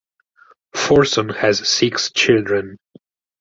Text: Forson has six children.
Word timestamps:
Forson 0.75 1.29
has 1.29 1.69
six 1.69 2.09
children. 2.09 2.79